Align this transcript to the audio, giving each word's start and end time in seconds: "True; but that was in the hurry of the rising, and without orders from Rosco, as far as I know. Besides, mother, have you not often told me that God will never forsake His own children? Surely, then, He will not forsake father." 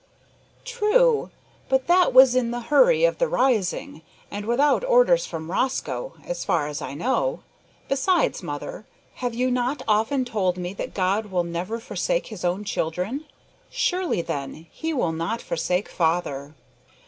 "True; 0.65 1.29
but 1.69 1.85
that 1.85 2.11
was 2.11 2.33
in 2.35 2.49
the 2.49 2.59
hurry 2.71 3.05
of 3.05 3.19
the 3.19 3.27
rising, 3.27 4.01
and 4.31 4.47
without 4.47 4.83
orders 4.83 5.27
from 5.27 5.51
Rosco, 5.51 6.13
as 6.25 6.43
far 6.43 6.65
as 6.67 6.81
I 6.81 6.95
know. 6.95 7.41
Besides, 7.87 8.41
mother, 8.41 8.87
have 9.17 9.35
you 9.35 9.51
not 9.51 9.83
often 9.87 10.25
told 10.25 10.57
me 10.57 10.73
that 10.73 10.95
God 10.95 11.27
will 11.27 11.43
never 11.43 11.79
forsake 11.79 12.25
His 12.29 12.43
own 12.43 12.63
children? 12.63 13.25
Surely, 13.69 14.23
then, 14.23 14.65
He 14.71 14.91
will 14.91 15.11
not 15.13 15.39
forsake 15.39 15.87
father." 15.87 16.55